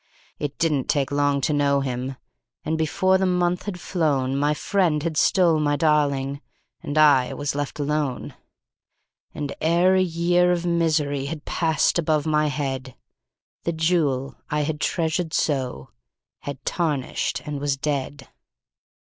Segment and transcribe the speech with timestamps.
[0.39, 2.15] "It didn't take long to know him,
[2.65, 6.41] and before the month had flown My friend had stole my darling,
[6.81, 8.33] and I was left alone;
[9.35, 12.95] And ere a year of misery had passed above my head,
[13.61, 15.91] The jewel I had treasured so
[16.39, 18.27] had tarnished and was dead.